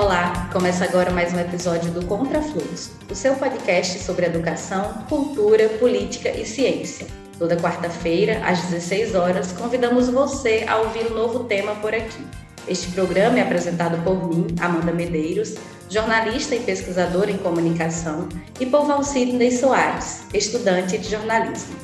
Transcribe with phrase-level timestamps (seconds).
[0.00, 6.30] Olá, começa agora mais um episódio do Contrafluxo, o seu podcast sobre educação, cultura, política
[6.30, 7.06] e ciência.
[7.38, 12.26] Toda quarta-feira, às 16 horas, convidamos você a ouvir um novo tema por aqui.
[12.66, 15.56] Este programa é apresentado por mim, Amanda Medeiros,
[15.90, 18.26] jornalista e pesquisadora em comunicação,
[18.58, 21.76] e por Valcidney Soares, estudante de jornalismo.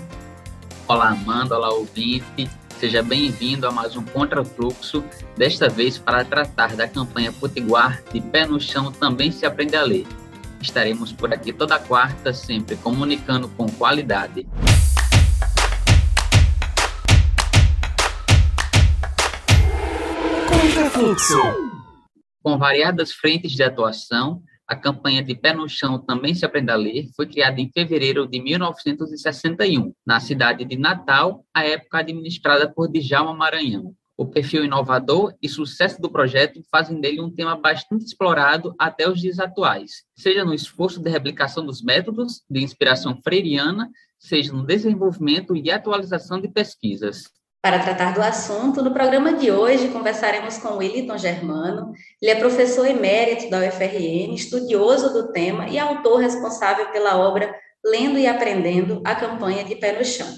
[0.88, 2.48] Olá, Amanda, olá, ouvinte.
[2.78, 5.02] Seja bem-vindo a mais um Contrafluxo,
[5.34, 9.82] desta vez para tratar da campanha Potiguar de Pé no Chão Também Se Aprende a
[9.82, 10.06] Ler.
[10.60, 14.46] Estaremos por aqui toda quarta, sempre comunicando com qualidade.
[20.46, 21.38] Contrafluxo.
[22.42, 26.76] Com variadas frentes de atuação, a campanha de Pé no Chão Também Se Aprenda a
[26.76, 32.88] Ler foi criada em fevereiro de 1961, na cidade de Natal, à época administrada por
[32.88, 33.94] Djalma Maranhão.
[34.18, 39.20] O perfil inovador e sucesso do projeto fazem dele um tema bastante explorado até os
[39.20, 45.54] dias atuais, seja no esforço de replicação dos métodos de inspiração freiriana, seja no desenvolvimento
[45.54, 47.35] e atualização de pesquisas.
[47.66, 51.90] Para tratar do assunto, no programa de hoje conversaremos com Williton Germano.
[52.22, 57.52] Ele é professor emérito da UFRN, estudioso do tema e autor responsável pela obra
[57.84, 60.32] Lendo e Aprendendo, a campanha de Pé no Chão.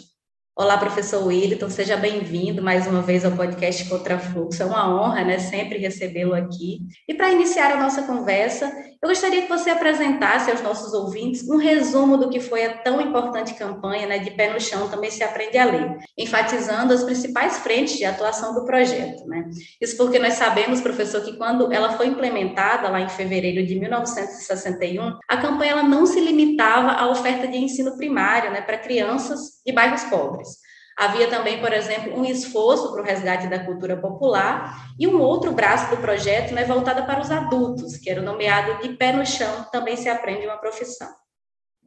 [0.57, 4.63] Olá, professor Williton, seja bem-vindo mais uma vez ao podcast Contrafluxo.
[4.63, 6.81] É uma honra, né, sempre recebê-lo aqui.
[7.07, 11.57] E para iniciar a nossa conversa, eu gostaria que você apresentasse aos nossos ouvintes um
[11.57, 15.23] resumo do que foi a tão importante campanha, né, de pé no chão também se
[15.23, 19.49] aprende a ler, enfatizando as principais frentes de atuação do projeto, né?
[19.81, 25.19] Isso porque nós sabemos, professor, que quando ela foi implementada lá em fevereiro de 1961,
[25.29, 29.73] a campanha ela não se limitava à oferta de ensino primário, né, para crianças de
[29.73, 30.68] bairros pobres.
[30.99, 35.53] Havia também, por exemplo, um esforço para o resgate da cultura popular e um outro
[35.53, 39.25] braço do projeto né, voltado para os adultos, que era o nomeado de pé no
[39.25, 41.07] chão, também se aprende uma profissão.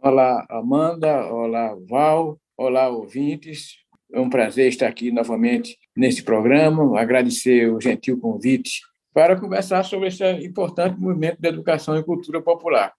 [0.01, 3.75] Olá, Amanda, olá, Val, olá, ouvintes.
[4.13, 8.79] É um prazer estar aqui novamente nesse programa, agradecer o gentil convite
[9.13, 12.93] para conversar sobre esse importante movimento de educação e cultura popular.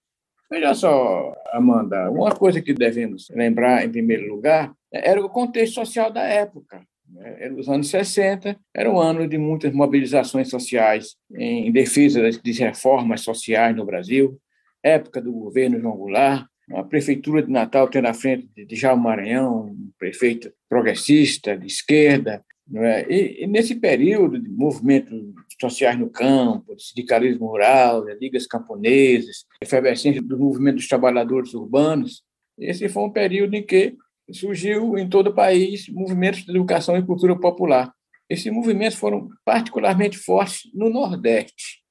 [0.52, 6.12] Veja só, Amanda, uma coisa que devemos lembrar, em primeiro lugar, era o contexto social
[6.12, 6.82] da época.
[7.08, 7.36] Né?
[7.44, 13.22] Era os anos 60, era um ano de muitas mobilizações sociais em defesa de reformas
[13.22, 14.38] sociais no Brasil,
[14.82, 19.68] época do governo João Goulart, a prefeitura de Natal tendo à frente de Jair Maranhão,
[19.68, 23.06] um prefeito progressista, de esquerda, é?
[23.10, 25.18] e, e, nesse período de movimentos
[25.62, 32.22] sociais no campo, de sindicalismo rural, de ligas camponesas, efervescência do movimento dos trabalhadores urbanos,
[32.58, 33.96] esse foi um período em que
[34.30, 37.92] surgiu em todo o país movimentos de educação e cultura popular.
[38.28, 41.82] Esses movimentos foram particularmente fortes no Nordeste.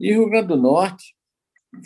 [0.00, 1.14] E Rio Grande do Norte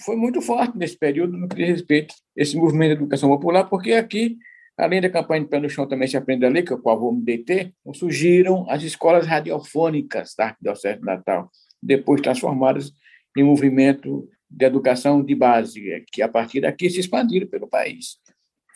[0.05, 3.65] foi muito forte nesse período no que diz respeito a esse movimento de educação popular,
[3.65, 4.37] porque aqui,
[4.77, 6.81] além da campanha de Pé no Chão também se aprende a ler, que é o
[6.81, 11.51] qual vou me deter, surgiram as escolas radiofônicas da Arquidiocese de Natal,
[11.83, 12.93] depois transformadas
[13.37, 18.19] em movimento de educação de base, que a partir daqui se expandiram pelo país.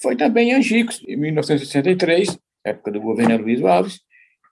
[0.02, 4.00] Foi também em Angicos, em 1963, época do governo Luiz Alves,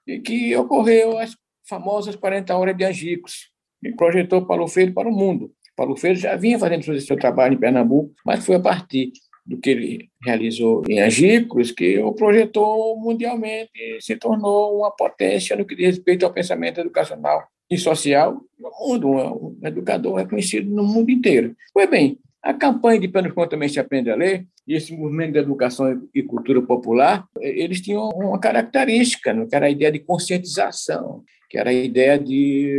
[0.06, 1.36] e que ocorreu as
[1.66, 3.50] famosas 40 horas de Angicos,
[3.82, 5.52] e projetou Paulo Freire para o mundo.
[5.76, 9.12] Paulo Freire já vinha fazendo seu trabalho em Pernambuco, mas foi a partir
[9.48, 15.56] do que ele realizou em Angicos que o projetou mundialmente e se tornou uma potência
[15.56, 20.84] no que diz respeito ao pensamento educacional e social no mundo, um educador reconhecido no
[20.84, 21.56] mundo inteiro.
[21.72, 25.38] Pois bem, a campanha de Pé também se aprende a ler, e esse movimento de
[25.38, 31.24] educação e cultura popular, eles tinham uma característica, né, que era a ideia de conscientização,
[31.48, 32.78] que era a ideia de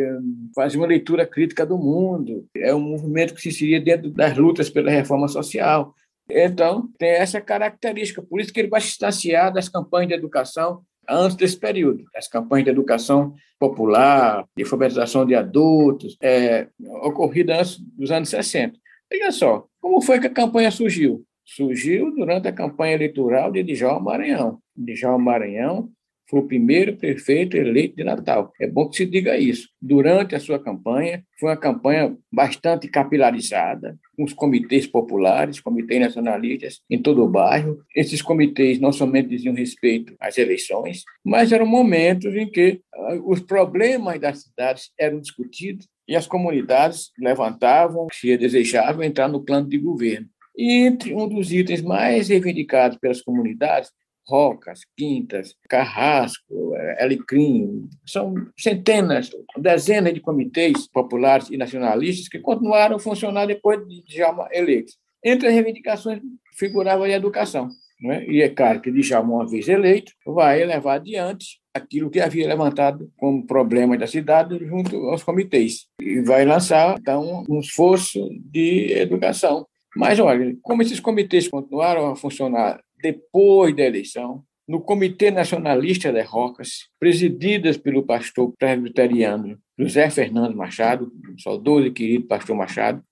[0.56, 2.46] fazer uma leitura crítica do mundo.
[2.56, 5.96] É um movimento que se inseria dentro das lutas pela reforma social.
[6.30, 10.84] Então, tem essa característica, por isso que ele vai se distanciar das campanhas de educação
[11.10, 12.06] antes desse período.
[12.16, 16.68] As campanhas de educação popular, de alfabetização de adultos, é,
[17.02, 18.78] ocorridas antes dos anos 60.
[19.12, 21.26] Veja só, como foi que a campanha surgiu?
[21.44, 24.60] Surgiu durante a campanha eleitoral de Djalma Maranhão.
[24.78, 25.90] Djalma Maranhão
[26.30, 28.54] foi o primeiro prefeito eleito de Natal.
[28.62, 29.68] É bom que se diga isso.
[29.82, 36.82] Durante a sua campanha, foi uma campanha bastante capilarizada, com os comitês populares, comitês nacionalistas
[36.90, 37.80] em todo o bairro.
[37.96, 43.40] Esses comitês não somente diziam respeito às eleições, mas eram momentos em que ah, os
[43.40, 49.78] problemas das cidades eram discutidos e as comunidades levantavam se desejavam entrar no plano de
[49.78, 50.28] governo.
[50.58, 53.92] E entre um dos itens mais reivindicados pelas comunidades
[54.30, 62.98] Rocas, Quintas, Carrasco, é, Alecrim, são centenas, dezenas de comitês populares e nacionalistas que continuaram
[62.98, 64.94] a funcionar depois de Djalma eleito.
[65.26, 66.22] Entre as reivindicações
[66.56, 67.70] figurava a educação.
[68.02, 68.26] Né?
[68.28, 73.12] E é claro que Djalma, uma vez eleito, vai levar adiante aquilo que havia levantado
[73.18, 75.88] como problema da cidade junto aos comitês.
[76.02, 79.66] E vai lançar, então, um esforço de educação.
[79.96, 86.28] Mas, olha, como esses comitês continuaram a funcionar depois da eleição, no Comitê Nacionalista das
[86.28, 93.04] Rocas, presididas pelo pastor presbiteriano José Fernando Machado, saudoso e querido pastor Machado,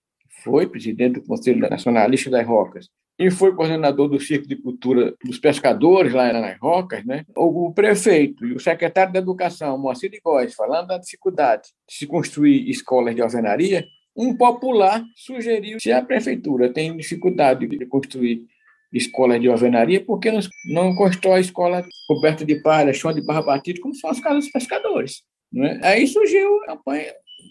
[0.44, 2.88] foi presidente do Conselho Nacionalista das Rocas
[3.20, 7.26] e foi coordenador do Círculo de Cultura dos Pescadores lá nas Rocas, né?
[7.36, 12.06] o prefeito e o secretário da Educação, Moacir de Góes, falando da dificuldade de se
[12.06, 13.84] construir escolas de alvenaria,
[14.16, 18.46] um popular sugeriu se a prefeitura tem dificuldade de construir
[18.94, 23.82] escolas de alvenaria, porque não, não constrói escola coberta de palha, chão de barra batida,
[23.82, 25.24] como são as casas dos pescadores.
[25.52, 25.80] Né?
[25.84, 26.60] Aí surgiu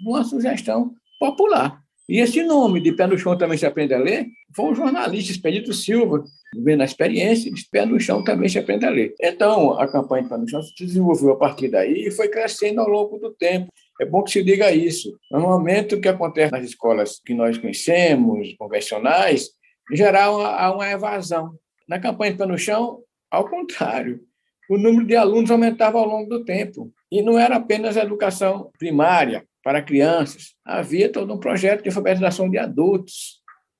[0.04, 1.80] uma sugestão popular.
[2.08, 5.32] E esse nome de Pé no Chão também se aprende a ler foi um jornalista,
[5.32, 6.24] Expedito Silva,
[6.56, 9.14] vendo a experiência, Pé no Chão também se aprende a ler.
[9.20, 12.80] Então, a campanha de Pé no Chão se desenvolveu a partir daí e foi crescendo
[12.80, 13.70] ao longo do tempo.
[14.00, 15.18] É bom que se diga isso.
[15.30, 19.50] Normalmente, o que acontece nas escolas que nós conhecemos, convencionais,
[19.92, 21.54] geral, há uma evasão.
[21.88, 23.00] Na campanha de Pé no Chão,
[23.30, 24.20] ao contrário,
[24.68, 26.92] o número de alunos aumentava ao longo do tempo.
[27.10, 30.54] E não era apenas a educação primária, para crianças.
[30.64, 33.35] Havia todo um projeto de alfabetização de adultos,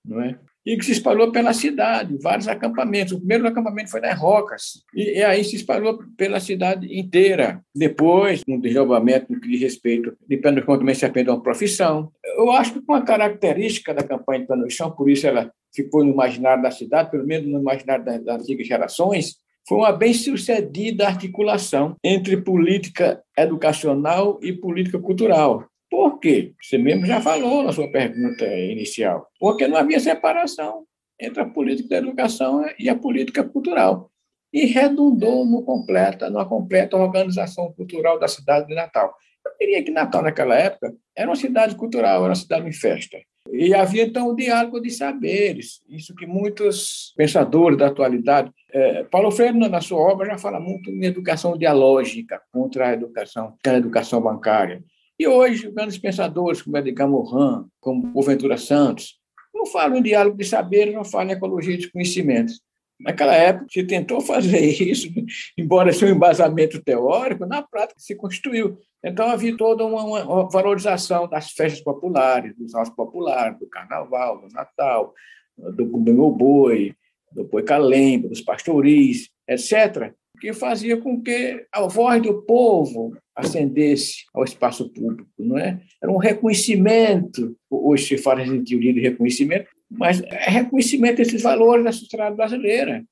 [0.07, 0.39] não é?
[0.65, 3.13] E que se espalhou pela cidade, vários acampamentos.
[3.13, 7.63] O primeiro acampamento foi nas Rocas, e, e aí se espalhou pela cidade inteira.
[7.75, 12.11] Depois, um desdobramento no que diz respeito de pé no também se uma profissão.
[12.37, 16.11] Eu acho que uma característica da campanha de pé chão, por isso ela ficou no
[16.11, 19.37] imaginário da cidade, pelo menos no imaginário das, das antigas gerações,
[19.69, 25.67] foi uma bem-sucedida articulação entre política educacional e política cultural.
[25.97, 26.53] Por quê?
[26.63, 29.29] Você mesmo já falou na sua pergunta inicial.
[29.41, 30.85] Porque não havia separação
[31.19, 34.11] entre a política da educação e a política cultural.
[34.53, 39.15] E redundou no completa, numa completa organização cultural da cidade de Natal.
[39.43, 43.17] Eu diria que Natal, naquela época, era uma cidade cultural, era uma cidade em festa.
[43.51, 48.51] E havia, então, o diálogo de saberes, isso que muitos pensadores da atualidade.
[48.71, 53.57] É, Paulo Freire, na sua obra, já fala muito em educação dialógica contra a educação,
[53.65, 54.85] a educação bancária.
[55.19, 59.19] E hoje, grandes pensadores como Edgar Morin, como Boaventura Santos,
[59.55, 62.61] não falam em diálogo de saberes, não falam em ecologia de conhecimentos.
[63.01, 65.09] Naquela época, se tentou fazer isso,
[65.57, 68.79] embora seja um embasamento teórico, na prática se constituiu.
[69.03, 75.15] Então, havia toda uma, valorização das festas populares, dos autos populares, do carnaval, do Natal,
[75.57, 76.95] do Bumbo Boi,
[77.33, 84.25] do Boi Calembo, dos pastoris, etc., que fazia com que a voz do povo ascendesse
[84.35, 85.79] ao espaço público, não é?
[86.03, 91.85] Era um reconhecimento, hoje se fala em teoria de reconhecimento, mas é reconhecimento desses valores
[91.85, 93.05] da sociedade brasileira.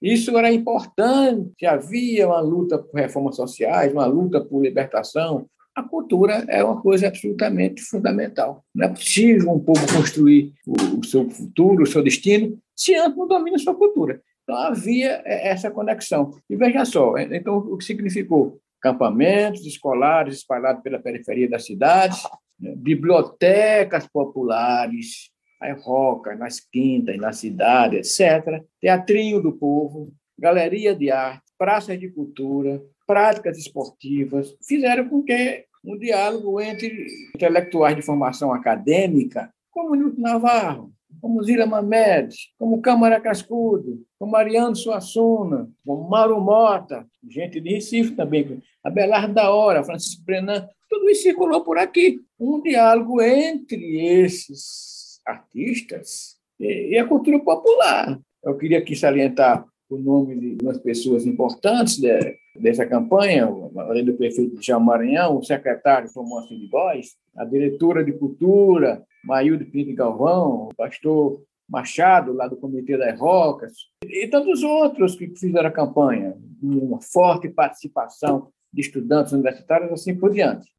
[0.00, 5.46] Isso era importante, havia uma luta por reformas sociais, uma luta por libertação.
[5.74, 8.64] A cultura é uma coisa absolutamente fundamental.
[8.74, 13.26] Não é possível um povo construir o seu futuro, o seu destino, se antes não
[13.26, 14.20] domina a sua cultura.
[14.42, 16.30] Então havia essa conexão.
[16.48, 18.60] E veja só, então o que significou?
[18.86, 22.22] Campamentos escolares espalhados pela periferia das cidades,
[22.60, 22.72] né?
[22.76, 25.28] bibliotecas populares,
[25.60, 28.62] as rocas, nas quintas, na cidade, etc.
[28.80, 35.98] Teatrinho do povo, galeria de arte, praças de cultura, práticas esportivas, fizeram com que um
[35.98, 44.04] diálogo entre intelectuais de formação acadêmica, como Newton Navarro, como Zira Mamed, como Câmara Cascudo,
[44.18, 50.68] como Mariano Suassuna, como Mauro Mota, gente de Recife também, Abelardo da Hora, Francisco Brenan,
[50.88, 52.20] tudo isso circulou por aqui.
[52.38, 58.18] Um diálogo entre esses artistas e a cultura popular.
[58.44, 64.14] Eu queria aqui salientar o nome de umas pessoas importantes de, dessa campanha, além do
[64.14, 70.68] prefeito de Maranhão, o secretário Tomoso de Góes, a diretora de cultura, Maílde Pinto Galvão,
[70.68, 73.72] o pastor Machado, lá do Comitê das Rocas,
[74.04, 80.32] e tantos outros que fizeram a campanha, uma forte participação de estudantes universitários, assim por
[80.32, 80.70] diante.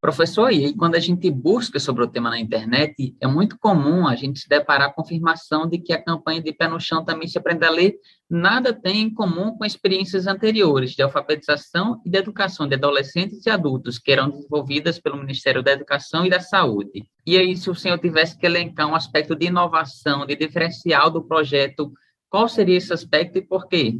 [0.00, 4.14] Professor, e quando a gente busca sobre o tema na internet, é muito comum a
[4.14, 7.26] gente se deparar com a confirmação de que a campanha de Pé no Chão também
[7.26, 7.96] se aprende a ler
[8.30, 13.50] nada tem em comum com experiências anteriores de alfabetização e de educação de adolescentes e
[13.50, 17.08] adultos que eram desenvolvidas pelo Ministério da Educação e da Saúde.
[17.26, 21.24] E aí, se o senhor tivesse que elencar um aspecto de inovação, de diferencial do
[21.24, 21.90] projeto,
[22.30, 23.98] qual seria esse aspecto e por quê?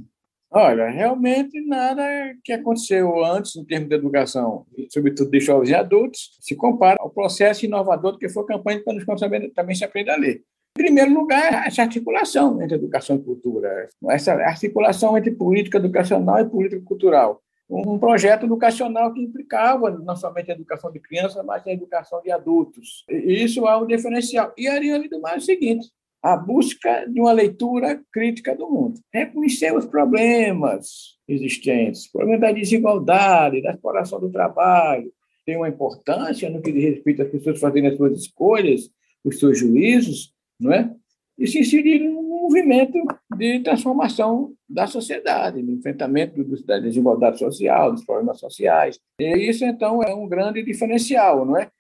[0.51, 2.03] Olha, realmente nada
[2.43, 7.11] que aconteceu antes em termos de educação, sobretudo de jovens e adultos, se compara ao
[7.11, 10.43] processo inovador que foi a campanha para nos também, também se aprender a ler.
[10.79, 16.49] Em primeiro lugar, essa articulação entre educação e cultura, essa articulação entre política educacional e
[16.49, 17.43] política cultural.
[17.69, 22.31] Um projeto educacional que implicava não somente a educação de crianças, mas a educação de
[22.31, 23.05] adultos.
[23.11, 24.55] E isso é um diferencial.
[24.57, 25.91] E ali do mais o seguinte:
[26.33, 29.01] a busca de uma leitura crítica do mundo.
[29.13, 35.11] Reconhecer os problemas existentes, o problema da desigualdade, da exploração do trabalho,
[35.47, 38.91] tem uma importância no que diz respeito às pessoas fazerem as suas escolhas,
[39.25, 40.95] os seus juízos, não é?
[41.39, 42.99] E se inserir num movimento
[43.37, 48.99] de transformação da sociedade, no enfrentamento da desigualdade social, dos problemas sociais.
[49.21, 51.71] E isso, então, é um grande diferencial, não é?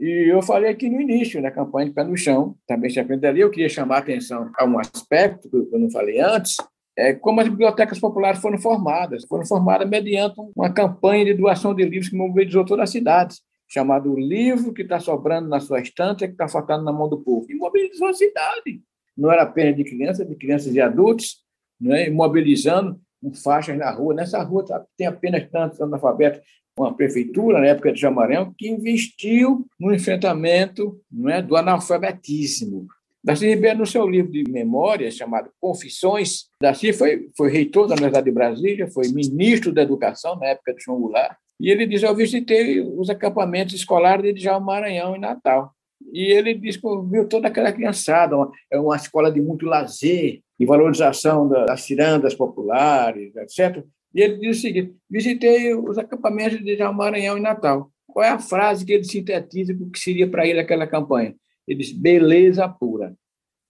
[0.00, 3.26] E eu falei aqui no início, na campanha de Pé no Chão, também se aprende
[3.26, 6.56] ali, eu queria chamar a atenção a um aspecto que eu não falei antes,
[6.96, 9.24] é como as bibliotecas populares foram formadas.
[9.24, 13.36] Foram formadas mediante uma campanha de doação de livros que mobilizou toda a cidade,
[13.68, 17.46] chamado Livro que está sobrando na sua estante, que está faltando na mão do povo.
[17.48, 18.82] E mobilizou a cidade.
[19.16, 21.36] Não era apenas de crianças, de crianças e adultos,
[21.80, 22.10] né?
[22.10, 23.00] mobilizando
[23.42, 24.14] faixas na rua.
[24.14, 24.64] Nessa rua
[24.96, 26.40] tem apenas tantos analfabetos
[26.78, 32.86] uma prefeitura, na época de Jamarão, que investiu no enfrentamento é, do analfabetismo.
[33.22, 38.24] Darcy Ribeiro, no seu livro de memórias, chamado Confissões, Darcy foi, foi reitor da Universidade
[38.24, 42.14] de Brasília, foi ministro da Educação na época do João Goulart, e ele diz: Eu
[42.14, 45.72] visitei os acampamentos escolares de Djalma Maranhão, em Natal.
[46.10, 50.40] E ele diz que viu toda aquela criançada, uma, é uma escola de muito lazer
[50.58, 53.84] e valorização das cirandas populares, etc.
[54.14, 57.90] E ele diz o seguinte: visitei os acampamentos de Maranhão e Natal.
[58.06, 61.34] Qual é a frase que ele sintetiza o que seria para ele aquela campanha?
[61.66, 63.14] Ele diz: beleza pura.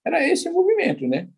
[0.04, 1.28] Era esse o movimento, né?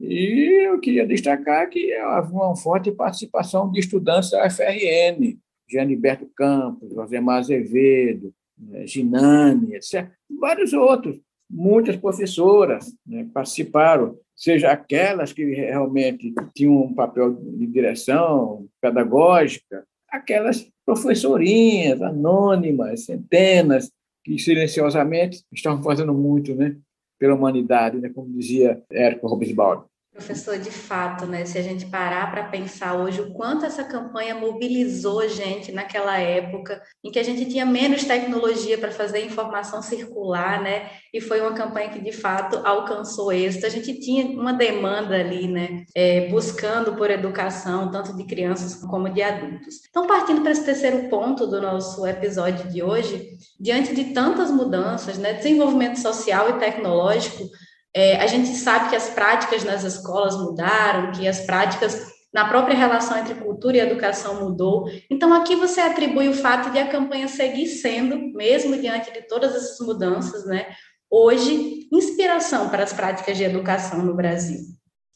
[0.00, 5.38] E eu queria destacar que havia uma forte participação de estudantes da FRN,
[5.68, 10.08] Gianiberto Campos, Josemar Azevedo, né, Ginani, etc.
[10.40, 18.66] Vários outros, muitas professoras né, participaram seja aquelas que realmente tinham um papel de direção
[18.80, 23.92] pedagógica, aquelas professorinhas anônimas, centenas,
[24.24, 26.74] que silenciosamente estavam fazendo muito né,
[27.18, 29.84] pela humanidade, né, como dizia Érico Robesbald.
[30.12, 34.34] Professor, de fato, né, se a gente parar para pensar hoje o quanto essa campanha
[34.34, 40.60] mobilizou gente naquela época, em que a gente tinha menos tecnologia para fazer informação circular,
[40.62, 43.66] né, e foi uma campanha que de fato alcançou êxito.
[43.66, 49.08] A gente tinha uma demanda ali, né, é, buscando por educação, tanto de crianças como
[49.08, 49.76] de adultos.
[49.88, 55.18] Então, partindo para esse terceiro ponto do nosso episódio de hoje, diante de tantas mudanças,
[55.18, 57.48] né, desenvolvimento social e tecnológico,
[57.94, 62.76] é, a gente sabe que as práticas nas escolas mudaram, que as práticas na própria
[62.76, 64.88] relação entre cultura e educação mudou.
[65.10, 69.54] Então, aqui você atribui o fato de a campanha seguir sendo, mesmo diante de todas
[69.54, 70.66] essas mudanças, né,
[71.10, 74.60] hoje, inspiração para as práticas de educação no Brasil.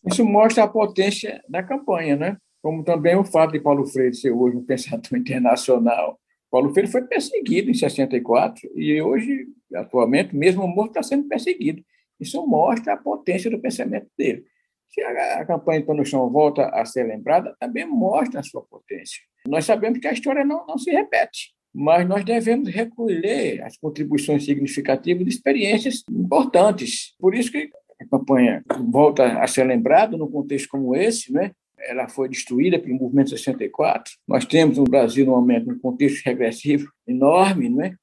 [0.06, 2.36] Isso mostra a potência da campanha, né?
[2.60, 6.18] Como também o fato de Paulo Freire ser hoje um pensador internacional.
[6.50, 11.82] Paulo Freire foi perseguido em 64 e hoje, atualmente, mesmo morto, está sendo perseguido.
[12.24, 14.44] Isso mostra a potência do pensamento dele.
[14.88, 18.42] Se a, a campanha de Pão no Chão volta a ser lembrada, também mostra a
[18.42, 19.22] sua potência.
[19.46, 24.44] Nós sabemos que a história não, não se repete, mas nós devemos recolher as contribuições
[24.44, 27.14] significativas de experiências importantes.
[27.18, 31.50] Por isso que a campanha volta a ser lembrada num contexto como esse, né?
[31.78, 34.12] ela foi destruída pelo movimento 64.
[34.26, 37.94] Nós temos no Brasil, no momento, um contexto regressivo enorme, não é?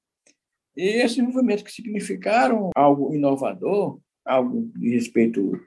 [0.75, 5.59] E esses movimentos que significaram algo inovador, algo de respeito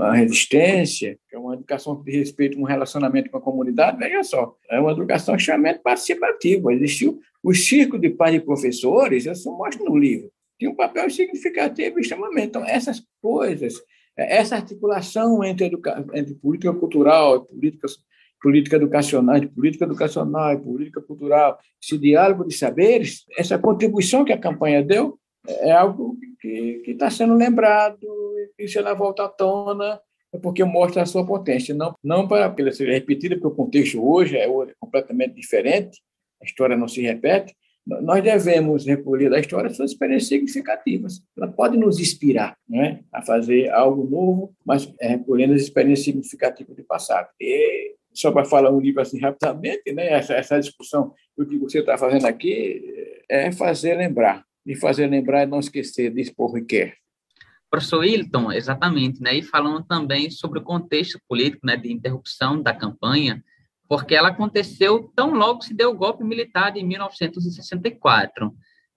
[0.00, 4.80] à resistência, é uma educação de respeito um relacionamento com a comunidade, veja só, é
[4.80, 6.72] uma educação extremamente participativa.
[6.72, 11.98] Existiu o círculo de pais e professores, isso mostra no livro, tinha um papel significativo
[11.98, 12.48] extremamente.
[12.48, 13.74] Então, essas coisas,
[14.16, 16.04] essa articulação entre, educa...
[16.14, 17.88] entre política cultural política
[18.42, 24.38] política educacional, política educacional e política cultural, esse diálogo de saberes, essa contribuição que a
[24.38, 28.06] campanha deu é algo que está sendo lembrado
[28.58, 30.00] e se ela volta à tona
[30.32, 34.02] é porque mostra a sua potência, não, não para ela ser repetida, porque o contexto
[34.02, 34.48] hoje é
[34.80, 36.00] completamente diferente,
[36.40, 41.20] a história não se repete, nós devemos recolher da história suas experiências significativas.
[41.36, 46.84] Ela pode nos inspirar né, a fazer algo novo, mas recolhendo as experiências significativas do
[46.84, 47.28] passado.
[47.40, 50.12] E só para falar um livro assim rapidamente, né?
[50.12, 52.80] essa, essa discussão, o que você está fazendo aqui
[53.28, 54.44] é fazer lembrar.
[54.66, 56.96] E fazer lembrar é não esquecer de expor o que quer.
[57.70, 59.34] Professor Wilton, exatamente, né?
[59.34, 63.42] E falando também sobre o contexto político, né, de interrupção da campanha,
[63.88, 68.52] porque ela aconteceu tão logo se deu o golpe militar de 1964.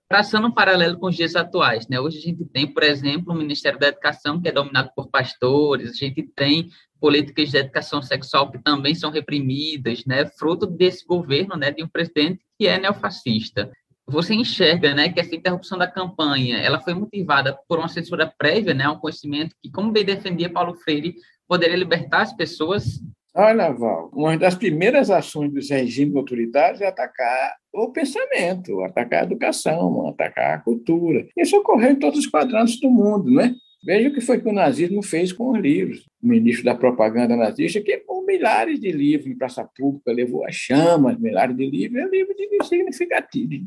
[0.08, 2.00] Traçando um paralelo com os dias atuais, né?
[2.00, 5.92] Hoje a gente tem, por exemplo, o Ministério da Educação, que é dominado por pastores,
[5.92, 6.70] a gente tem
[7.00, 10.26] políticas de educação sexual que também são reprimidas, né?
[10.38, 13.72] Fruto desse governo, né, de um presidente que é neofascista
[14.08, 18.74] você enxerga, né, que essa interrupção da campanha, ela foi motivada por uma censura prévia,
[18.74, 21.16] né, um conhecimento que, como bem defendia Paulo Freire,
[21.48, 23.02] poderia libertar as pessoas?
[23.34, 29.26] Olha, Val, uma das primeiras ações dos regimes autoritários é atacar o pensamento, atacar a
[29.26, 31.28] educação, atacar a cultura.
[31.36, 33.54] Isso ocorreu em todos os quadrantes do mundo, né?
[33.86, 36.10] Veja o que foi que o nazismo fez com os livros.
[36.22, 41.20] O ministro da propaganda nazista queimou milhares de livros em praça pública, levou a chamas,
[41.20, 43.64] milhares de livros, é um livro de significativo, de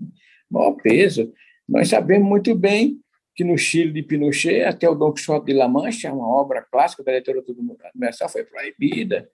[0.50, 1.32] maior peso.
[1.68, 2.98] Nós sabemos muito bem
[3.32, 7.04] que no Chile de Pinochet, até o Don Quixote de La Mancha, uma obra clássica
[7.04, 7.56] da literatura
[7.94, 9.30] universal, foi proibida.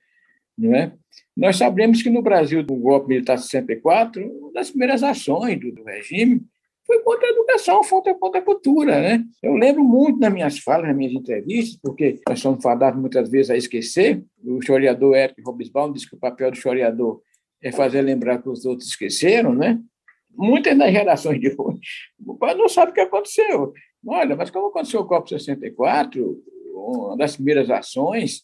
[0.59, 0.93] Não é?
[1.35, 6.43] Nós sabemos que no Brasil, do golpe militar 64, uma das primeiras ações do regime
[6.87, 9.01] foi contra a educação, foi contra a cultura.
[9.01, 9.25] Né?
[9.43, 13.51] Eu lembro muito nas minhas falas, nas minhas entrevistas, porque nós somos fadados muitas vezes
[13.51, 14.23] a esquecer.
[14.45, 17.23] O historiador Eric Robesbaum disse que o papel do historiador
[17.63, 19.81] é fazer lembrar que os outros esqueceram, né?
[20.37, 21.81] Muitas das gerações de hoje
[22.57, 23.73] não sabem o que aconteceu.
[24.07, 26.43] Olha, mas como aconteceu o COP 64,
[26.75, 28.43] uma das primeiras ações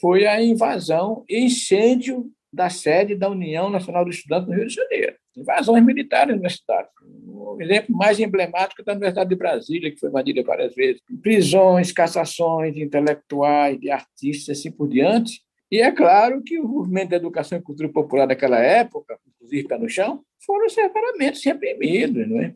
[0.00, 4.74] foi a invasão e incêndio da sede da União Nacional dos Estudantes no Rio de
[4.74, 5.16] Janeiro.
[5.36, 6.88] Invasões militares na cidade.
[7.26, 11.02] O exemplo mais emblemático é da Universidade de Brasília, que foi invadida várias vezes.
[11.22, 15.42] Prisões, cassações de intelectuais, de artistas, assim por diante.
[15.70, 19.78] E é claro que o movimento da educação e cultura popular daquela época, inclusive pé
[19.78, 22.28] no chão, foram severamente reprimidos.
[22.28, 22.54] Não é?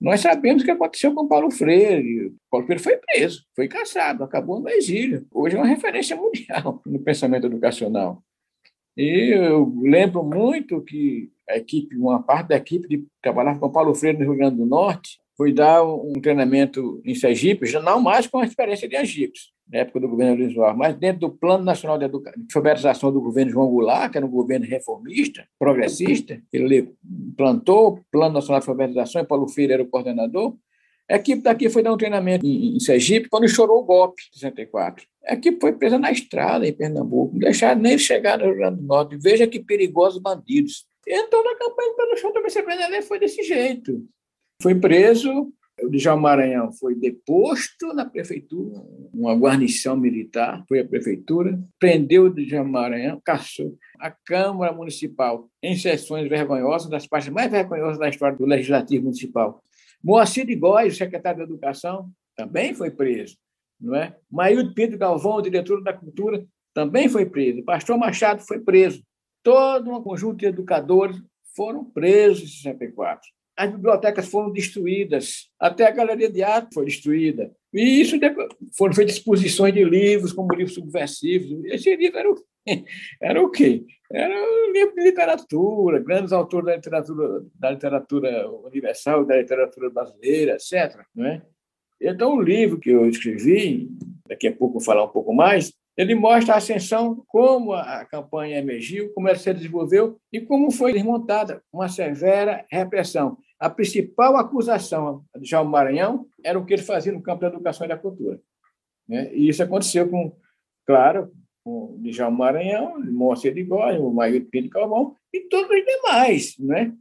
[0.00, 2.34] Nós sabemos o que aconteceu com Paulo Freire.
[2.50, 5.26] Paulo Freire foi preso, foi caçado, acabou no exílio.
[5.32, 8.22] Hoje é uma referência mundial no pensamento educacional.
[8.96, 13.94] E eu lembro muito que a equipe, uma parte da equipe de trabalhar com Paulo
[13.94, 18.26] Freire no Rio Grande do Norte, foi dar um treinamento em Sergipe, já não mais
[18.26, 21.64] com a experiência de egípcios, na época do governo Luiz Soares, mas dentro do Plano
[21.64, 26.92] Nacional de Alfabetização do governo João Goulart, que era um governo reformista, progressista, ele
[27.36, 30.54] plantou Plano Nacional de Alfabetização e Paulo Freire era o coordenador,
[31.10, 35.04] a equipe daqui foi dar um treinamento em, Sergipe quando chorou o golpe, em 64.
[35.26, 38.76] A equipe foi presa na estrada em Pernambuco, não deixaram nem chegar no Rio Grande
[38.80, 39.18] do Norte.
[39.20, 40.86] Veja que perigosos bandidos.
[41.06, 44.06] Então, na campanha pelo chão também se foi desse jeito.
[44.62, 48.82] Foi preso, o Djalma Maranhão foi deposto na prefeitura,
[49.12, 53.78] uma guarnição militar, foi à prefeitura, prendeu o Djalma Maranhão, caçou.
[53.98, 59.62] A Câmara Municipal, em sessões vergonhosas, das partes mais vergonhosas da história do Legislativo Municipal,
[60.02, 63.36] Moacir de Góes, secretário da Educação, também foi preso.
[63.80, 64.16] Não é?
[64.30, 67.62] Maíldo Pinto Galvão, diretor da Cultura, também foi preso.
[67.64, 69.02] Pastor Machado foi preso.
[69.42, 71.16] Todo um conjunto de educadores
[71.54, 73.28] foram presos em 64.
[73.56, 77.52] As bibliotecas foram destruídas, até a galeria de arte foi destruída.
[77.72, 78.16] E isso
[78.76, 81.64] foram feitas exposições de livros, como livros subversivos.
[81.66, 82.34] Esse livro era o,
[83.20, 83.84] era o quê?
[84.10, 90.54] Era um livro de literatura, grandes autores da literatura, da literatura universal, da literatura brasileira,
[90.54, 91.00] etc.
[91.18, 91.42] É?
[92.00, 93.88] Então, o livro que eu escrevi,
[94.26, 98.58] daqui a pouco vou falar um pouco mais, ele mostra a ascensão, como a campanha
[98.58, 103.36] emergiu, como ela se desenvolveu e como foi desmontada uma severa repressão.
[103.58, 107.84] A principal acusação de João Maranhão era o que ele fazia no campo da educação
[107.84, 108.40] e da cultura.
[109.06, 109.34] Né?
[109.34, 110.34] E isso aconteceu com,
[110.86, 111.30] claro,
[111.64, 116.56] o Djalma Maranhão, Moacir de Góes, o Maio Pinto Calvão e todos os demais.
[116.58, 116.94] Né?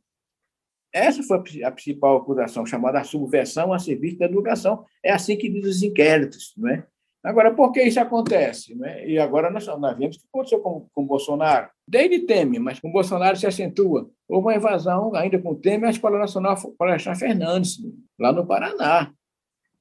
[0.93, 4.85] Essa foi a principal acusação, chamada subversão a serviço da educação.
[5.03, 6.53] É assim que diz os inquéritos.
[6.57, 6.83] Né?
[7.23, 8.73] Agora, por que isso acontece?
[8.75, 9.07] Né?
[9.07, 11.69] E agora nós, nós vemos o que aconteceu com, com Bolsonaro.
[11.87, 14.09] Desde Temer, mas com Bolsonaro se acentua.
[14.27, 17.77] Houve uma invasão, ainda com Temer, à Escola Nacional Florestan Fernandes,
[18.17, 19.11] lá no Paraná.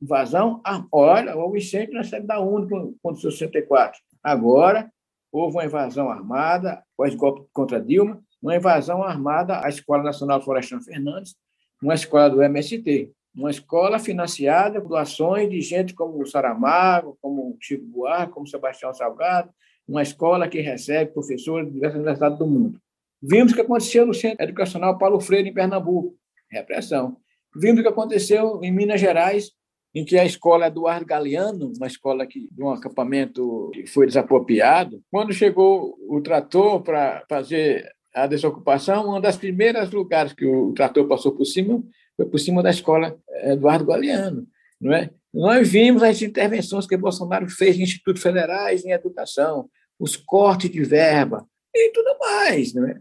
[0.03, 0.61] Invasão,
[0.93, 4.01] olha, houve incêndio na sede da UNE o 64.
[4.23, 4.91] Agora,
[5.33, 11.35] houve uma invasão armada, pós-golpe contra Dilma, uma invasão armada à Escola Nacional Florestan Fernandes,
[11.83, 17.51] uma escola do MST, uma escola financiada por doações de gente como o Saramago, como
[17.51, 19.51] o Chico Buarque, como Sebastião Salgado,
[19.87, 22.81] uma escola que recebe professores de diversas universidades do mundo.
[23.23, 26.15] Vimos o que aconteceu no Centro Educacional Paulo Freire, em Pernambuco,
[26.51, 27.17] repressão.
[27.57, 29.51] Vimos o que aconteceu em Minas Gerais,
[29.95, 35.03] em que a escola Eduardo Galeano, uma escola que, de um acampamento que foi desapropriado,
[35.11, 41.07] quando chegou o trator para fazer a desocupação, uma das primeiras lugares que o trator
[41.07, 41.83] passou por cima
[42.19, 44.45] foi por cima da escola Eduardo Galeano.
[44.81, 45.11] Não é?
[45.33, 50.83] Nós vimos as intervenções que Bolsonaro fez em institutos federais em educação, os cortes de
[50.83, 52.75] verba e tudo mais.
[52.75, 52.99] Né?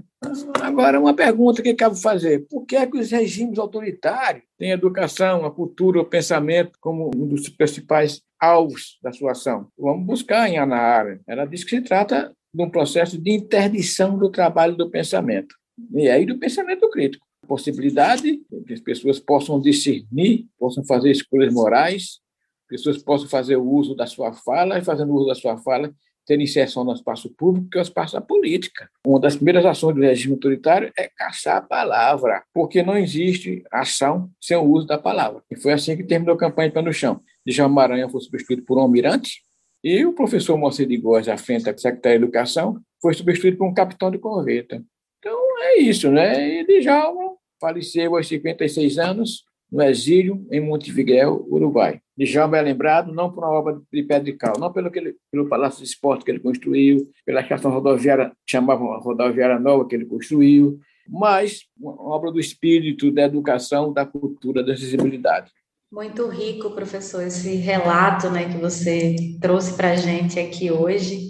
[0.61, 4.75] Agora, uma pergunta que cabe fazer: por que, é que os regimes autoritários têm a
[4.75, 9.67] educação, a cultura, o pensamento como um dos principais alvos da sua ação?
[9.77, 11.23] Vamos buscar em Ana Arendt.
[11.27, 15.55] Ela diz que se trata de um processo de interdição do trabalho do pensamento,
[15.93, 22.19] e aí do pensamento crítico possibilidade que as pessoas possam discernir, possam fazer escolhas morais,
[22.67, 25.91] pessoas possam fazer o uso da sua fala e, fazendo uso da sua fala,
[26.25, 28.89] ter inserção no espaço público, que é o espaço da política.
[29.07, 34.29] Uma das primeiras ações do regime autoritário é caçar a palavra, porque não existe ação
[34.41, 35.41] sem o uso da palavra.
[35.49, 37.21] E foi assim que terminou a campanha Pé no Chão.
[37.45, 39.41] Djalma Maranhão foi substituído por um almirante,
[39.81, 43.67] e o professor Moacir de Góes, à frente da Secretaria de Educação, foi substituído por
[43.67, 44.83] um capitão de corveta.
[45.19, 46.61] Então, é isso, né?
[46.61, 47.26] E Djalma
[47.59, 51.99] faleceu aos 56 anos no exílio em Montevideo, Uruguai.
[52.17, 55.15] Djalma é lembrado não por uma obra de Pedro de Cal, não pelo, que ele,
[55.31, 60.05] pelo Palácio de Esporte que ele construiu, pela estação rodoviária, chamavam rodoviária nova que ele
[60.05, 65.51] construiu, mas uma obra do espírito, da educação, da cultura, da acessibilidade.
[65.91, 71.29] Muito rico, professor, esse relato né, que você trouxe para a gente aqui hoje.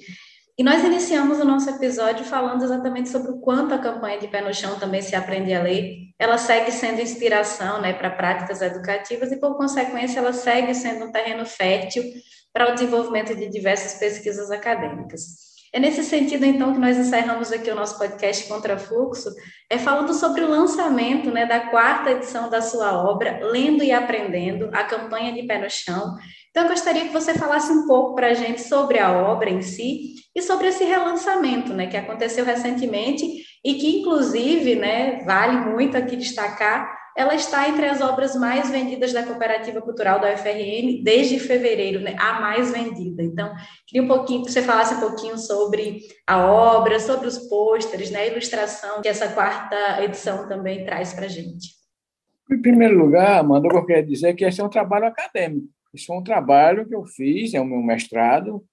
[0.57, 4.41] E nós iniciamos o nosso episódio falando exatamente sobre o quanto a campanha de Pé
[4.41, 5.97] no Chão também se aprende a ler.
[6.17, 11.11] Ela segue sendo inspiração né, para práticas educativas e, por consequência, ela segue sendo um
[11.11, 12.03] terreno fértil
[12.51, 15.45] para o desenvolvimento de diversas pesquisas acadêmicas.
[15.71, 19.29] É nesse sentido, então, que nós encerramos aqui o nosso podcast Contra Fluxo,
[19.69, 24.71] é falando sobre o lançamento né, da quarta edição da sua obra, Lendo e Aprendendo,
[24.73, 26.15] a campanha de Pé no Chão,
[26.57, 29.61] então, eu gostaria que você falasse um pouco para a gente sobre a obra em
[29.61, 33.23] si e sobre esse relançamento, né, que aconteceu recentemente
[33.63, 39.13] e que, inclusive, né, vale muito aqui destacar, ela está entre as obras mais vendidas
[39.13, 43.21] da Cooperativa Cultural da UFRN desde fevereiro, né, a mais vendida.
[43.21, 43.53] Então,
[43.85, 48.21] queria um pouquinho que você falasse um pouquinho sobre a obra, sobre os pôsteres, né,
[48.21, 51.77] a ilustração que essa quarta edição também traz para a gente.
[52.51, 56.17] Em primeiro lugar, Amanda, eu queria dizer que esse é um trabalho acadêmico isso foi
[56.17, 58.63] um trabalho que eu fiz, é o meu mestrado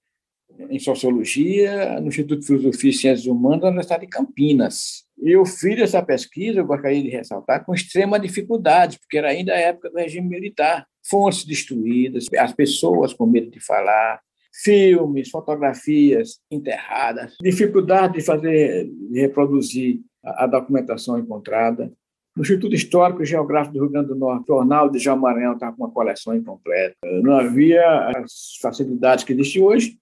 [0.69, 5.03] em Sociologia no Instituto de Filosofia e Ciências Humanas da Universidade de Campinas.
[5.17, 9.59] Eu fiz essa pesquisa, eu gostaria de ressaltar, com extrema dificuldade, porque era ainda a
[9.59, 10.85] época do regime militar.
[11.07, 14.19] Fontes destruídas, as pessoas com medo de falar,
[14.63, 21.91] filmes, fotografias enterradas, dificuldade de fazer, de reproduzir a documentação encontrada.
[22.35, 25.53] No Instituto Histórico e Geográfico do Rio Grande do Norte, o jornal de João Maranhão
[25.53, 26.95] estava com uma coleção incompleta.
[27.03, 29.97] Não havia as facilidades que existem hoje,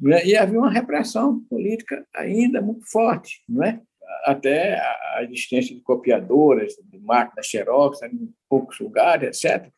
[0.00, 0.24] né?
[0.24, 3.80] e havia uma repressão política ainda muito forte, não é?
[4.24, 4.80] até
[5.14, 9.70] a existência de copiadoras, de máquinas xerox em poucos lugares, etc.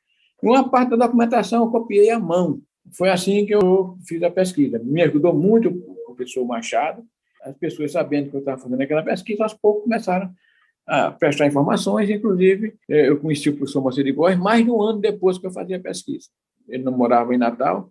[0.43, 2.61] E uma parte da documentação eu copiei à mão.
[2.93, 4.79] Foi assim que eu fiz a pesquisa.
[4.79, 7.05] Me ajudou muito o professor Machado.
[7.43, 10.33] As pessoas sabendo que eu estava fazendo aquela pesquisa, aos poucos começaram
[10.87, 12.09] a prestar informações.
[12.09, 15.47] Inclusive, eh, eu conheci o professor Moacir de Góes mais de um ano depois que
[15.47, 16.29] eu fazia a pesquisa.
[16.69, 17.91] Ele não morava em Natal,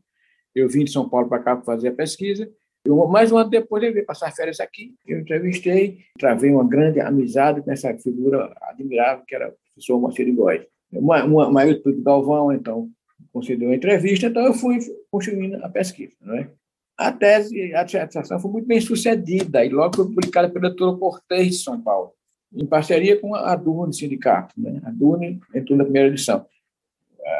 [0.53, 2.49] eu vim de São Paulo para cá para fazer a pesquisa.
[2.86, 4.93] Eu, mais um ano depois, ele veio passar férias aqui.
[5.05, 10.25] Eu entrevistei, travei uma grande amizade com essa figura admirável que era o professor Moacir
[10.25, 10.65] de Góes.
[10.91, 12.89] Uma, uma, uma YouTube Galvão, então,
[13.34, 14.77] concedeu uma entrevista, então eu fui
[15.12, 16.13] construindo a pesquisa.
[16.21, 16.49] Não é?
[16.97, 21.47] A tese, a dissertação foi muito bem sucedida e logo foi publicada pela doutora Cortez
[21.47, 22.13] de São Paulo
[22.53, 24.53] em parceria com a Durne Sindicato.
[24.58, 24.81] Né?
[24.84, 26.45] A Durne entrou na primeira edição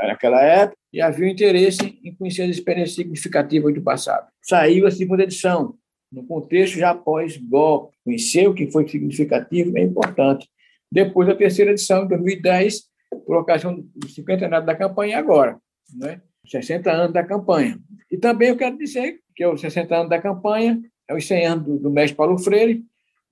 [0.08, 4.28] naquela época e havia interesse em conhecer as experiências significativas do passado.
[4.42, 5.76] Saiu a segunda edição,
[6.12, 7.96] no contexto já pós-golpe.
[8.04, 10.48] Conhecer o que foi significativo é importante.
[10.92, 12.84] Depois a terceira edição, em 2010,
[13.26, 15.58] por ocasião do 50 anos da campanha, agora,
[15.94, 16.22] né?
[16.48, 17.80] 60 anos da campanha.
[18.10, 21.46] E também eu quero dizer que é os 60 anos da campanha, é os 100
[21.46, 22.84] anos do, do mestre Paulo Freire,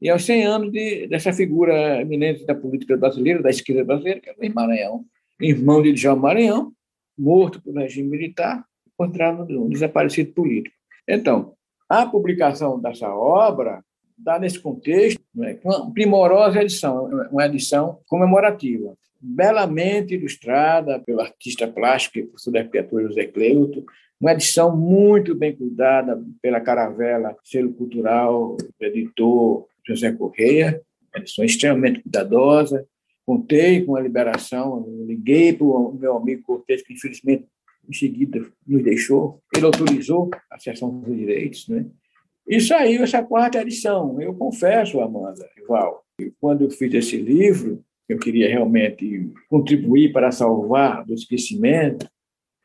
[0.04, 4.30] e aos 100 anos de, dessa figura eminente da política brasileira, da esquerda brasileira, que
[4.30, 5.06] é Luiz Maranhão,
[5.40, 6.74] irmão de Djalma Maranhão,
[7.18, 10.76] morto pelo regime militar, encontrado um desaparecido político.
[11.08, 11.54] Então,
[11.88, 13.82] a publicação dessa obra
[14.18, 22.20] dá nesse contexto né, uma primorosa edição, uma edição comemorativa, belamente ilustrada pelo artista plástico
[22.20, 23.86] e professor da arquitetura José Cleuto,
[24.20, 30.82] uma edição muito bem cuidada pela Caravela, selo cultural, editor José Correia,
[31.16, 32.86] edição extremamente cuidadosa.
[33.26, 37.46] Contei com a liberação, liguei para o meu amigo Cortez, que infelizmente
[37.88, 39.42] em seguida nos deixou.
[39.56, 41.86] Ele autorizou a sessão dos direitos, né?
[42.48, 44.22] E saiu essa quarta edição.
[44.22, 50.32] Eu confesso, Amanda, Val, que quando eu fiz esse livro, eu queria realmente contribuir para
[50.32, 52.06] salvar do esquecimento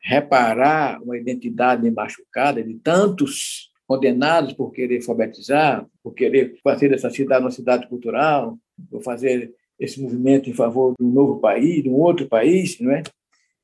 [0.01, 7.43] reparar uma identidade machucada de tantos condenados por querer alfabetizar, por querer fazer dessa cidade
[7.43, 8.55] uma cidade cultural,
[8.87, 12.91] por fazer esse movimento em favor de um novo país, de um outro país, não
[12.91, 13.01] é?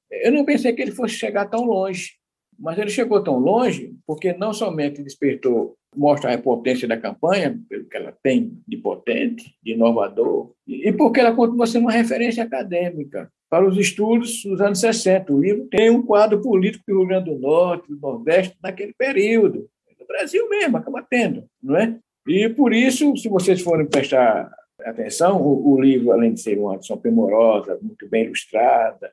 [0.10, 2.14] Eu não pensei que ele fosse chegar tão longe,
[2.58, 7.86] mas ele chegou tão longe porque não somente despertou, mostra a potência da campanha, pelo
[7.86, 13.32] que ela tem de potente, de inovador, e porque ela continua sendo uma referência acadêmica
[13.48, 15.32] para os estudos dos anos 60.
[15.32, 19.70] O livro tem um quadro político do Rio Grande do Norte, do Nordeste, naquele período.
[20.08, 22.00] Brasil mesmo, acaba tendo, não é?
[22.28, 26.76] E por isso, se vocês forem prestar atenção, o, o livro, além de ser uma
[26.76, 29.12] edição primorosa, muito bem ilustrada,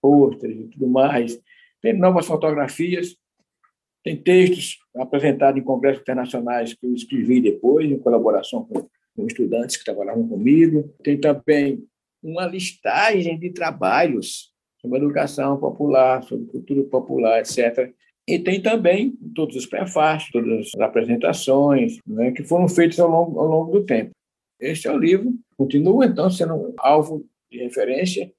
[0.00, 1.38] pôsteres e tudo mais,
[1.80, 3.16] tem novas fotografias,
[4.04, 9.76] tem textos apresentados em congressos internacionais que eu escrevi depois, em colaboração com, com estudantes
[9.76, 10.92] que trabalhavam comigo.
[11.02, 11.84] Tem também
[12.22, 17.92] uma listagem de trabalhos sobre educação popular, sobre cultura popular, etc.
[18.26, 23.38] E tem também todos os prefácios, todas as apresentações né, que foram feitos ao longo,
[23.40, 24.12] ao longo do tempo.
[24.60, 28.32] Este é o livro, continua então sendo alvo de referência,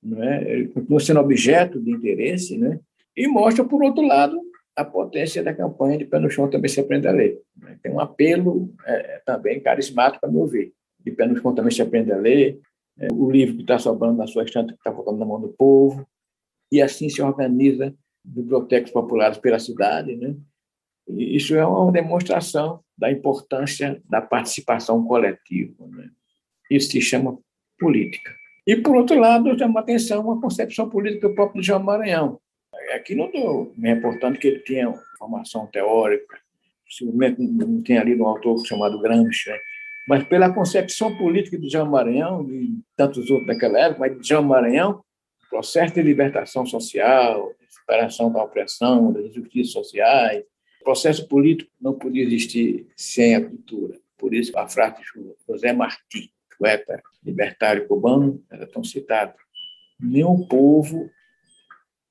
[0.00, 0.66] né?
[0.68, 2.78] continua sendo objeto de interesse, né?
[3.16, 4.40] e mostra, por outro lado,
[4.76, 7.40] a potência da campanha de Pé no Chão também se aprende a ler.
[7.56, 7.76] Né?
[7.82, 10.72] Tem um apelo é, também carismático, a meu ver.
[11.00, 12.60] De Pé no Chão também se aprende a ler,
[12.98, 15.48] é, o livro que está sobrando na sua estante, que está faltando na mão do
[15.48, 16.06] povo,
[16.70, 17.94] e assim se organiza
[18.24, 20.16] bibliotecas populares pela cidade.
[20.16, 20.34] Né?
[21.08, 25.86] E isso é uma demonstração da importância da participação coletiva.
[25.88, 26.08] Né?
[26.70, 27.38] Isso se chama
[27.78, 28.34] política.
[28.66, 32.40] E, por outro lado, chama atenção uma concepção política do João Maranhão.
[32.94, 36.38] Aqui não estou me reportando que ele tinha formação teórica,
[36.86, 39.58] possivelmente não tenha lido um autor chamado Gramsci, né?
[40.08, 44.42] mas pela concepção política de João Maranhão, e tantos outros daquela época, mas de João
[44.42, 45.03] Maranhão,
[45.54, 50.44] processo de libertação social, de superação da opressão, das injustiças sociais,
[50.82, 53.96] processo político não podia existir sem a cultura.
[54.18, 59.32] Por isso, a frase de José Martí, poeta libertário cubano, era tão citado.
[60.00, 61.08] Nenhum povo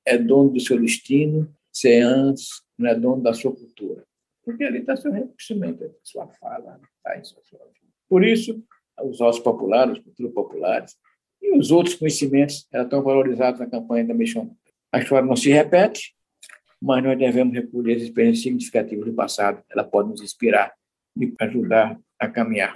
[0.06, 4.06] é dono do seu destino se antes não é dono da sua cultura.
[4.42, 7.92] Porque ali está seu reconhecimento, sua fala, está em sua vida.
[8.08, 8.64] Por isso,
[9.02, 10.96] os ossos populares, as culturas populares
[11.44, 14.56] e os outros conhecimentos eram tão valorizados na campanha da Mexão.
[14.90, 16.14] A história não se repete,
[16.80, 19.62] mas nós devemos recolher as experiências significativas do passado.
[19.70, 20.72] Ela pode nos inspirar
[21.16, 22.72] e ajudar a caminhar.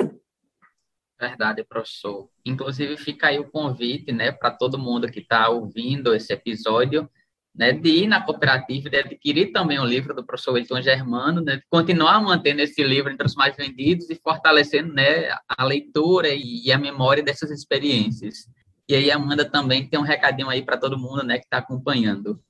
[1.18, 2.28] Verdade, professor.
[2.44, 7.11] Inclusive, fica aí o convite né, para todo mundo que está ouvindo esse episódio,
[7.54, 11.57] né, de ir na cooperativa, de adquirir também o livro do professor Wilton Germano, né,
[11.57, 16.70] de continuar mantendo esse livro entre os mais vendidos e fortalecendo né, a leitura e
[16.70, 18.46] a memória dessas experiências.
[18.88, 22.40] E aí, Amanda também tem um recadinho aí para todo mundo né, que está acompanhando.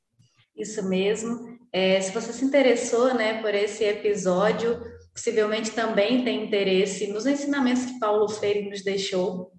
[0.56, 1.58] Isso mesmo.
[1.72, 4.80] É, se você se interessou né, por esse episódio,
[5.12, 9.52] possivelmente também tem interesse nos ensinamentos que Paulo Freire nos deixou.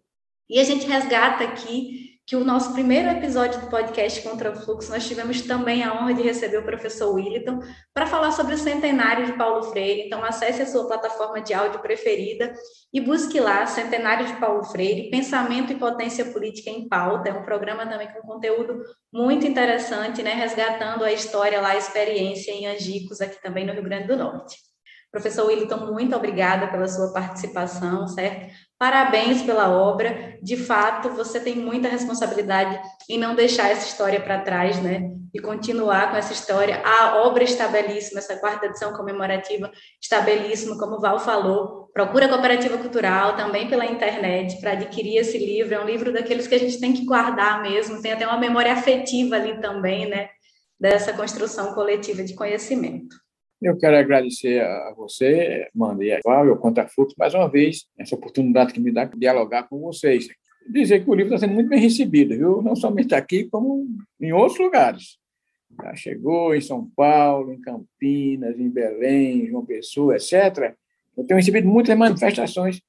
[0.49, 4.91] E a gente resgata aqui que o nosso primeiro episódio do podcast Contra o Fluxo,
[4.91, 7.59] nós tivemos também a honra de receber o professor Williton
[7.91, 10.03] para falar sobre o centenário de Paulo Freire.
[10.05, 12.53] Então, acesse a sua plataforma de áudio preferida
[12.93, 17.29] e busque lá Centenário de Paulo Freire, Pensamento e Potência Política em Pauta.
[17.29, 18.79] É um programa também com conteúdo
[19.11, 20.35] muito interessante, né?
[20.35, 24.68] resgatando a história lá, a experiência em Angicos, aqui também no Rio Grande do Norte.
[25.11, 28.53] Professor Williton, muito obrigada pela sua participação, certo?
[28.77, 30.37] Parabéns pela obra.
[30.41, 35.11] De fato, você tem muita responsabilidade em não deixar essa história para trás, né?
[35.33, 36.81] E continuar com essa história.
[36.85, 41.89] A obra está belíssima, essa quarta edição comemorativa está belíssima, como o Val falou.
[41.91, 45.73] Procura a Cooperativa Cultural também pela internet para adquirir esse livro.
[45.73, 47.99] É um livro daqueles que a gente tem que guardar mesmo.
[47.99, 50.29] Tem até uma memória afetiva ali também, né?
[50.79, 53.15] Dessa construção coletiva de conhecimento.
[53.61, 58.79] Eu quero agradecer a você, Manda, e ao Contrafluxo, mais uma vez, essa oportunidade que
[58.79, 60.29] me dá de dialogar com vocês.
[60.69, 62.61] Dizer que o livro está sendo muito bem recebido, viu?
[62.61, 63.85] não somente aqui, como
[64.21, 65.17] em outros lugares.
[65.83, 70.73] Já chegou em São Paulo, em Campinas, em Belém, João Pessoa, etc.
[71.17, 72.81] Eu tenho recebido muitas manifestações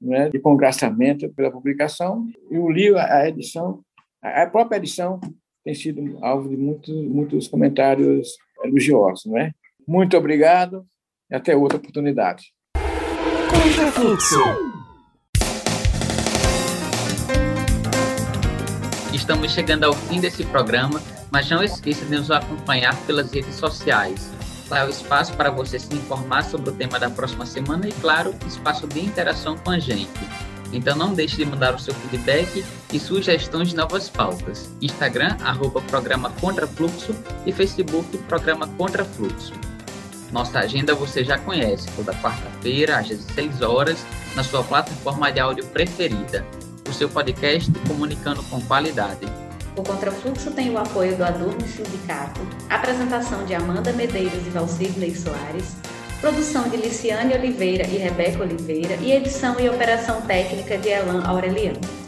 [0.00, 3.80] né, de congraçamento pela publicação, e o livro, a edição,
[4.22, 5.20] a própria edição,
[5.64, 9.52] tem sido alvo de muitos, muitos comentários elogiosos, não é?
[9.86, 10.86] Muito obrigado
[11.30, 12.52] e até outra oportunidade.
[13.50, 14.40] Contrafluxo.
[19.12, 24.30] Estamos chegando ao fim desse programa, mas não esqueça de nos acompanhar pelas redes sociais.
[24.70, 27.92] Lá é o espaço para você se informar sobre o tema da próxima semana e,
[27.92, 30.10] claro, espaço de interação com a gente.
[30.72, 34.74] Então não deixe de mandar o seu feedback e sugestões de novas pautas.
[34.80, 37.14] Instagram, arroba Programa Contrafluxo
[37.46, 39.52] e Facebook Programa Contrafluxo.
[40.34, 45.64] Nossa agenda você já conhece, toda quarta-feira, às 16 horas, na sua plataforma de áudio
[45.66, 46.44] preferida.
[46.88, 49.26] O seu podcast comunicando com qualidade.
[49.76, 55.76] O Contrafluxo tem o apoio do Adurno Sindicato, apresentação de Amanda Medeiros e Valcirley Soares,
[56.20, 62.03] produção de Liciane Oliveira e Rebeca Oliveira e edição e operação técnica de Elan Aureliano.